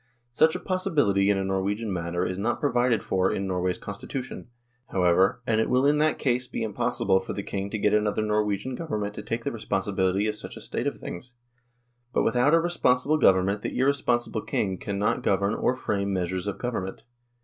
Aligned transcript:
Such 0.31 0.55
a 0.55 0.59
possibility 0.59 1.29
in 1.29 1.37
a 1.37 1.43
Norwegian 1.43 1.93
matter 1.93 2.25
is 2.25 2.39
not 2.39 2.59
provided 2.59 3.03
for 3.03 3.31
in 3.31 3.45
Norway's 3.45 3.77
Constitution, 3.77 4.47
however, 4.87 5.43
and 5.45 5.61
it 5.61 5.69
will 5.69 5.85
in 5.85 5.99
that 5.99 6.17
case 6.17 6.47
be 6.47 6.63
impossible 6.63 7.19
for 7.19 7.33
the 7.33 7.43
King 7.43 7.69
to 7.69 7.77
get 7.77 7.93
another 7.93 8.23
Norwegian 8.23 8.73
Government 8.73 9.13
to 9.13 9.21
take 9.21 9.43
the 9.43 9.51
responsibility 9.51 10.25
of 10.25 10.35
such 10.35 10.57
a 10.57 10.61
state 10.61 10.87
of 10.87 10.97
things. 10.97 11.35
But 12.13 12.23
with 12.23 12.35
out 12.35 12.55
a 12.55 12.59
responsible 12.59 13.19
Government 13.19 13.61
the 13.61 13.77
irresponsible 13.77 14.41
King 14.41 14.79
cannot 14.79 15.21
govern 15.21 15.53
or 15.53 15.75
frame 15.75 16.11
measures 16.11 16.47
of 16.47 16.57
government. 16.57 17.03